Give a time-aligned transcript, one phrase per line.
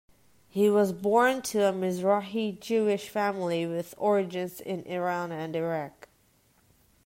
[0.49, 6.07] He was born to a Mizrahi Jewish family with origins in Iran and Iraq.